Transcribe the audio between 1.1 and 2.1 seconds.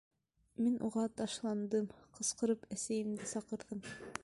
ташландым,